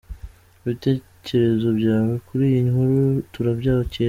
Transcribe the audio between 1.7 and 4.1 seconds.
byawe kuri iyi nkuru turabyakira.